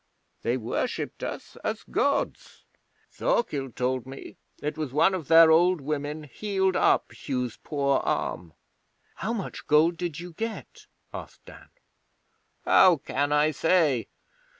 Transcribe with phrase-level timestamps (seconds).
[0.41, 2.65] They worshipped us as Gods,
[3.11, 8.53] Thorkild told me: it was one of their old women healed up Hugh's poor arm.'
[9.17, 11.69] 'How much gold did you get?'asked Dan.
[12.65, 14.07] 'How can I say?